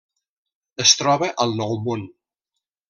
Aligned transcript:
Es 0.85 0.95
troba 1.03 1.31
al 1.47 1.57
Nou 1.61 1.79
Món. 1.89 2.11